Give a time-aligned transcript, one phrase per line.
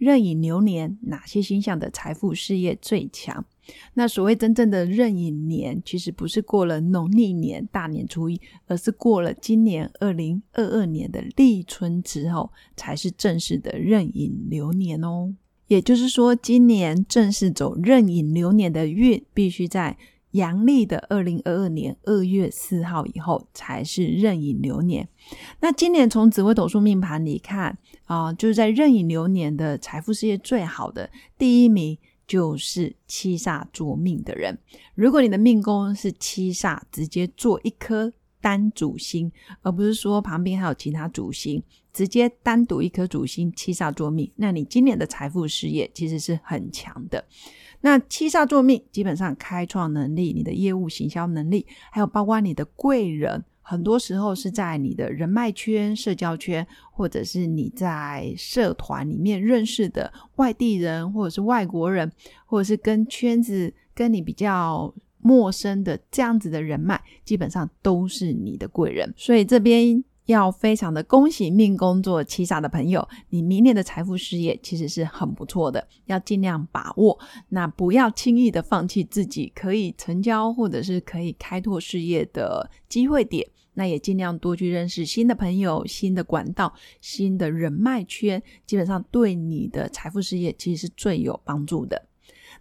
[0.00, 3.44] 壬寅牛年哪些星象的财富事业最强。
[3.94, 15.34] 那所谓真正的壬寅年，其实不是过了农历年大年初一，而是过了今年二零二二年的立春之后，才是正式的壬寅流年哦。
[15.68, 19.96] 也就是说，今年正式走壬寅流年的运，必须在。
[20.32, 25.08] 阳历的二零二二年二月四号以后才是壬寅流年。
[25.60, 34.56] 那今年从紫微斗数命盘里看啊，就是在壬寅流年的财富事业最好的第一名就是七煞坐命的人。
[34.94, 39.30] 如果你的命宫是七煞，直接做一颗单主星，
[39.62, 47.24] 而不是说旁边还有其他主星，直接单独一颗主星七煞坐命，那你今年的财富事业其实是很强的。
[47.82, 62.12] 那七煞坐命，基本上开创能力、你的业务行销能力，还有包括你的贵人，很多时候是在你的人脉圈、社交圈，或者是你在社团里面认识的外地人，或者是外国人，
[62.44, 69.12] 或者是跟圈子跟你比较陌生的这样子的人脉，基本上都是你的贵人。
[69.16, 70.02] 所以这边。
[70.26, 77.18] 要非常的恭喜命宫做七煞的朋友，你明年的财富事业其实是很不错的，要尽量把握，
[77.48, 83.44] 那不要轻易的放弃自己可以成交或者是可以开拓事业的机会点，
[83.74, 92.06] 那也尽量多去认识新的朋友、新的管道、新的人脉圈，基本上对你的财富事业其实是最有帮助的。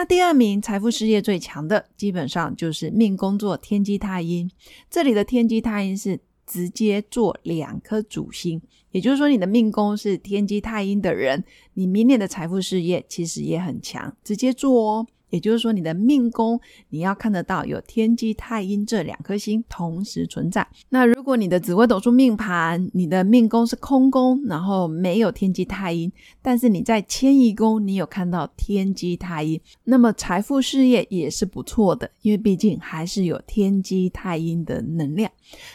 [0.00, 4.50] 那第二名财富事业最强的，基本上就是命宫做天机太阴，
[4.88, 6.18] 这里的天机太阴是。
[6.46, 8.60] 直接做两颗主星，
[8.90, 15.06] 也就是说，你的命宫是天机太阴的人，你明年的财富事业其实也很强，直接做哦。
[15.30, 16.60] 也就是说，你的命宫
[16.90, 20.66] 你要看得到有天机太阴这两颗星同时存在。
[20.88, 35.30] 那如果你的紫微斗数命盘，你的命宫是空宫，然后没有天机太阴，但是你在迁移宫你有看到天机太阴，那么财富事业也是不错的，因为毕竟还是有天机太阴的能量。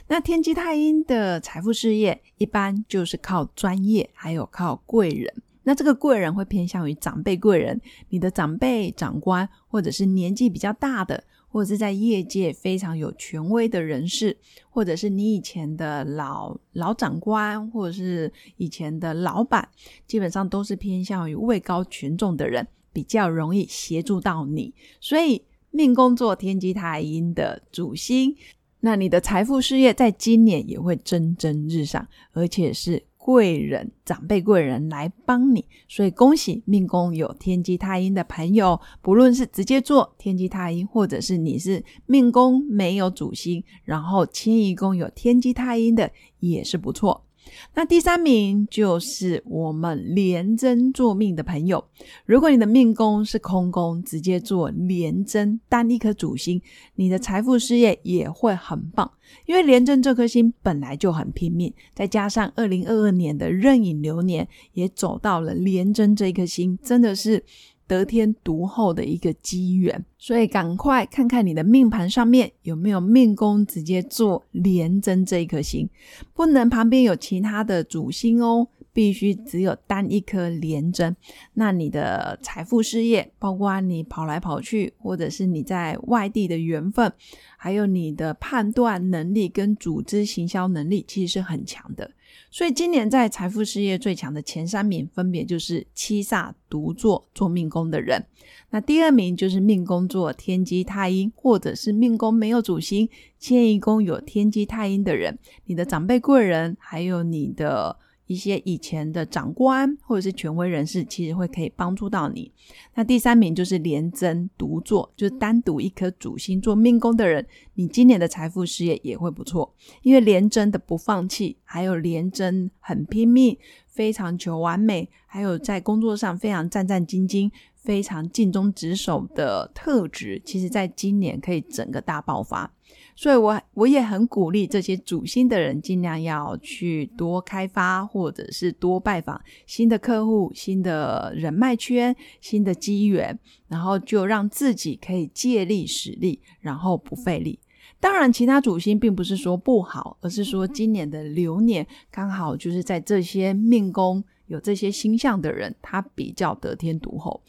[0.08, 5.34] 那天机太阴的财富事业一般就是靠专业，还有靠贵人。
[5.68, 14.38] 那这个贵人会偏向于长辈贵人，你的长辈、长官，或者是年纪比较大的，或者是在业界非常有权威的人士，
[14.70, 19.68] 或者是你以前的老老长官，或者是以前的老板，
[20.06, 24.72] 基本上都是偏向于位高权重的人，比较容易协助到你。
[25.02, 28.36] 所以命宫作天机太阴的主星，
[28.82, 33.04] 那你的财富事业在今年也会蒸蒸日上，而且是。
[33.26, 47.26] 贵人、长辈贵人来帮你，所以恭喜命宫有天机太阴的朋友，不论是直接做天机太阴，或者是你是命宫没有主星，然后迁移宫有天机太阴的，也是不错。
[47.74, 51.84] 那第三名就是我们廉贞做命的朋友。
[52.26, 56.62] 如果你的命宫是空宫，直接做廉贞单一颗主星，
[56.96, 59.12] 你的财富事业也会很棒。
[59.46, 67.44] 因为廉贞这颗星本来就很拼命，再加上二零二二年的壬寅流年也走到了廉贞这一颗星，真的是。
[67.88, 75.90] 得天独厚的一个机缘，所以赶快看看你的命盘上面有没有命宫直接做廉贞这一颗星，
[76.34, 81.16] 不能旁边有其他的主星哦，必须只有单一颗廉贞。
[81.54, 87.12] 那你的财富事业，包括你跑来跑去，或者是你在外地的缘分，
[87.58, 92.10] 还有你的判断能力跟组织行销能力，其实是很强的。
[92.52, 98.26] 所以今年在财富事业最强的前三名，分别就是七煞独坐做命宫的人。
[98.70, 103.10] 那第二名就是命宫做天机太阴，或者是命宫没有主星，
[103.40, 105.38] 迁移宫有天机太阴的人。
[105.66, 107.98] 你的长辈贵人，还有你的。
[108.28, 112.52] 一些以前的长官或者是权威人士，其实会可以帮助到你。
[112.96, 117.46] 那第三名就是廉贞独坐，就是单独一颗主星做命宫的人，
[117.76, 119.74] 你今年的财富事业也会不错。
[120.02, 123.58] 因为廉贞的不放弃，还有廉贞很拼命、
[123.88, 127.52] 非常求完美，还有在工作上非常战战兢兢、
[127.86, 132.72] 非常尽忠职守的特质，其实在今年可以整个大爆发。
[133.16, 143.40] 所以，我我也很鼓励这些主心的人，尽量要去多开发，或者是多拜访新的客户、新的人脉圈、新的机缘，
[143.70, 147.60] 然后就让自己可以借力使力，然后不费力。
[148.02, 157.42] 当然，其他主星并不是说不好，而是说今年的流年刚好就是在这些命宫有这些星象的人，他比较得天独厚。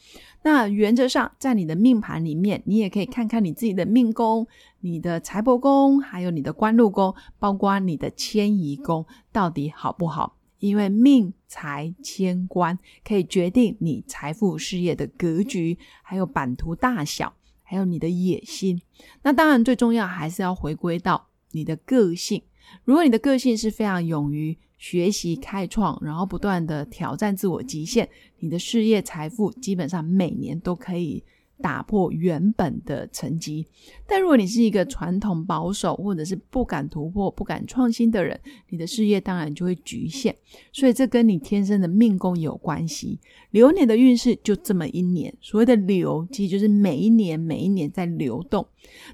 [0.43, 4.47] 那原则上，在你的命盘里面，你也可以看看你自己的命宫、
[4.79, 10.37] 你的财帛宫，还有你的官禄宫，包括你的迁移宫，到底好不好？
[10.59, 17.33] 因为命财迁官可以决定你财富事业的格局，还有版图大小。
[17.69, 18.81] 还有你的野心，
[19.23, 22.41] 那当然最重要还是要回归到你的个性。
[22.85, 28.07] 如果你的个性是非常勇于学习、开创，然后不断的挑战自我极限，
[28.39, 31.23] 你的事业财富基本上每年都可以。
[31.61, 33.65] 打破原本的成绩，
[34.05, 38.39] 但如果你是一个传统保守，或者是不敢突破、不敢创新的人，
[38.69, 40.35] 你的事业当然就会局限。
[40.71, 43.19] 所以这跟你天生的命宫有关系。
[43.51, 48.65] 流年的运势就这么一年，所谓的流，其实就是每一年、每一年在流动。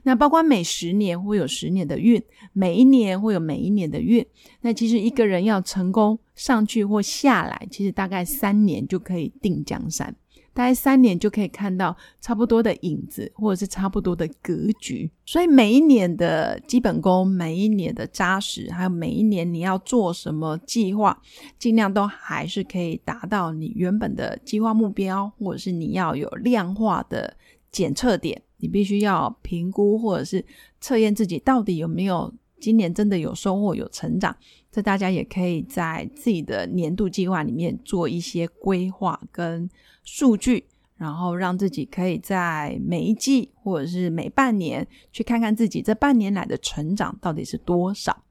[0.04, 4.26] 那包括每十年会有十年的运，每一年会有每一年的运。
[4.62, 10.14] 那其实一个人要成功上去或下来，其实大概三年就可以定江山。
[10.54, 15.10] 大概三年就可以看到差不多的影子，或者是差不多的格局。
[15.26, 21.20] 所以每一年的基本功，每一年的扎实，还有每一年你要做什么计划，
[21.58, 27.36] 尽量都还是可以达到你原本的计划目标，或者是你要有量化的
[27.72, 30.46] 检测点，你必须要评估或者是
[30.80, 34.36] 测验自己到底有没有今年真的有收获、有成长。
[34.74, 39.70] 这大家也可以在自己的年度计划里面做一些规划跟
[40.04, 40.66] 数据，
[40.98, 48.24] 然后让自己可以在每一季或者是每半年去看看自己这半年来的成长到底是多少。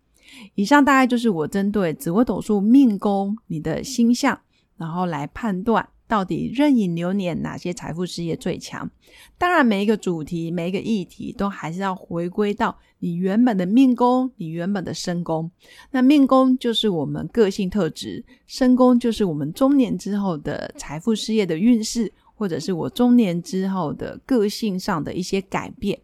[0.57, 4.41] 以上大概就是我针对紫微斗数命宫你的星象，
[4.77, 5.89] 然后来判断。
[6.13, 8.91] 到底任意流年哪些财富事业最强？
[9.39, 15.51] 当然，每一个主题、每一个议题都还是要回归到你原本的命宫、你原本的身宫。
[15.91, 25.99] 那命宫就是我们个性特质，身宫就是我们中年之后的财富事业的运势，或者是我中年之后的个性上的一些改变。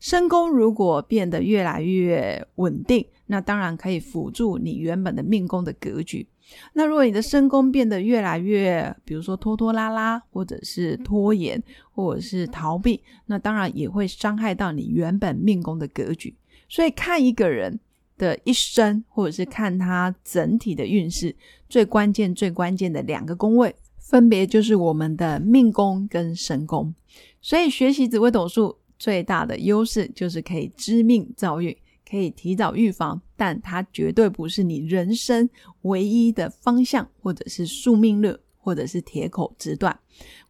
[0.00, 6.26] 身宫如果变得越来越稳定，那当然可以辅助你原本的命宫的格局。
[6.72, 11.62] 那如果你的身宫变得越来越，比如说拖拖拉拉，或者是拖延，
[11.92, 16.34] 或者是逃避，那当然也会伤害到你原本命宫的格局。
[16.68, 17.78] 所以看一个人
[18.16, 21.34] 的一生，或者是看他整体的运势，
[21.68, 26.94] 最关键、最关键的两个宫位，分别就是我们的命宫跟身宫。
[27.42, 31.76] 所以学习紫微斗数最大的优势就是可以知命造运。
[32.10, 35.46] 可以提早预防，但它绝对不是你人生
[35.82, 40.00] 唯一的方向，或者是宿命论，或者是铁口直断。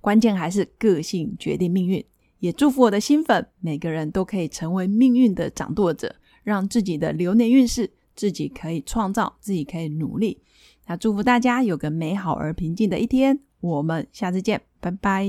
[0.00, 2.04] 关键还是个性决定命运。
[2.38, 6.14] 也祝福我的新粉，每个人都可以成为命运的掌舵者，
[6.44, 10.40] 让自己的流年运势自己可以创造，自己可以努力。
[10.86, 13.40] 那祝福大家有个美好而平静的一天。
[13.58, 15.28] 我们下次见，拜拜。